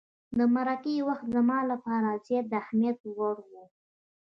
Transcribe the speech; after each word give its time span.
د 0.37 0.39
مرکې 0.55 1.05
وخت 1.07 1.25
زما 1.35 1.59
لپاره 1.71 2.09
زیات 2.25 2.45
د 2.51 2.53
اهمیت 2.63 2.97
وړ 3.17 3.35
وو. 3.49 3.63